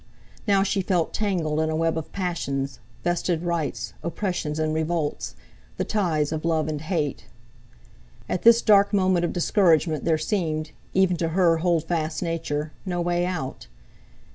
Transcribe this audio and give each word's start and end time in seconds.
Now 0.47 0.63
she 0.63 0.81
felt 0.81 1.13
tangled 1.13 1.59
in 1.59 1.69
a 1.69 1.75
web 1.75 1.95
of 1.95 2.11
passions, 2.11 2.79
vested 3.03 3.43
rights, 3.43 3.93
oppressions 4.01 4.57
and 4.57 4.73
revolts, 4.73 5.35
the 5.77 5.85
ties 5.85 6.31
of 6.31 6.43
love 6.43 6.67
and 6.67 6.81
hate. 6.81 7.27
At 8.27 8.41
this 8.41 8.63
dark 8.63 8.93
moment 8.93 9.25
of 9.25 9.31
discouragement 9.31 10.03
there 10.03 10.17
seemed, 10.17 10.71
even 10.95 11.17
to 11.17 11.27
her 11.37 11.57
hold 11.57 11.83
fast 11.83 12.23
nature, 12.23 12.71
no 12.83 12.99
way 12.99 13.27
out. 13.27 13.67